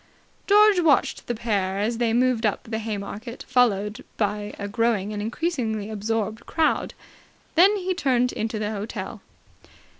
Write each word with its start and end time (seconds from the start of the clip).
George 0.47 0.79
watched 0.79 1.27
the 1.27 1.35
pair 1.35 1.77
as 1.77 1.99
they 1.99 2.11
moved 2.11 2.43
up 2.43 2.63
the 2.63 2.79
Haymarket, 2.79 3.45
followed 3.47 4.03
by 4.17 4.51
a 4.57 4.67
growing 4.67 5.13
and 5.13 5.21
increasingly 5.21 5.91
absorbed 5.91 6.47
crowd; 6.47 6.95
then 7.53 7.75
he 7.77 7.93
turned 7.93 8.31
into 8.31 8.57
the 8.57 8.71
hotel. 8.71 9.21